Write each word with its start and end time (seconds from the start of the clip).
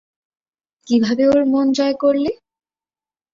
কীভাবে 0.87 1.23
ওর 1.27 1.41
মন 1.45 1.67
জয় 1.77 1.95
করলে? 2.03 2.31